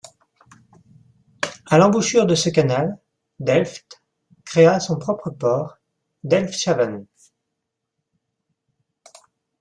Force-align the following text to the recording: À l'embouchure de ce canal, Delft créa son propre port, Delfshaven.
À 1.67 1.77
l'embouchure 1.77 2.25
de 2.25 2.33
ce 2.33 2.49
canal, 2.49 2.97
Delft 3.37 4.01
créa 4.45 4.79
son 4.79 4.97
propre 4.97 5.29
port, 5.29 5.77
Delfshaven. 6.23 7.05